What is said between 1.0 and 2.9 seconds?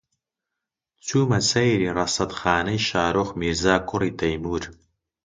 چوومە سەیری ڕەسەدخانەی